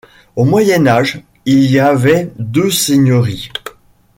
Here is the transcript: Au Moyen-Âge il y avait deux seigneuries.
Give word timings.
Au 0.35 0.45
Moyen-Âge 0.45 1.21
il 1.45 1.69
y 1.69 1.77
avait 1.79 2.31
deux 2.39 2.71
seigneuries. 2.71 3.49